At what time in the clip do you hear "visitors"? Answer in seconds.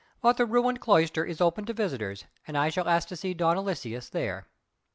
1.73-2.25